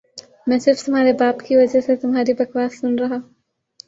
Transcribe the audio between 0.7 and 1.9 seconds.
تمہارے باپ کی وجہ